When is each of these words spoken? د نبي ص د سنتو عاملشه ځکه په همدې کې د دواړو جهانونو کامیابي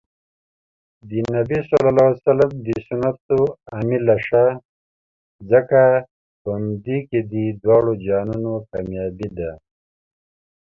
د 1.09 1.11
نبي 1.33 1.59
ص 1.67 1.69
د 2.65 2.67
سنتو 2.87 3.39
عاملشه 3.73 4.45
ځکه 5.51 5.81
په 6.41 6.49
همدې 6.57 6.97
کې 7.09 7.19
د 7.31 7.33
دواړو 7.63 7.91
جهانونو 8.05 8.53
کامیابي 8.71 9.29